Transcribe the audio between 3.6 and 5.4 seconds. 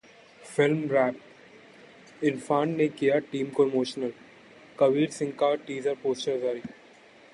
emotional, Kabir Singh